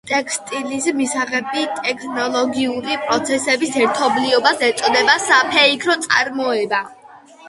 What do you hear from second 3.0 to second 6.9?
პროცესების ერთობლიობას ეწოდება საფეიქრო წარმოება.